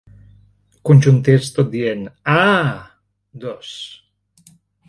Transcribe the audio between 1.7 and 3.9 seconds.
dient ah! dos.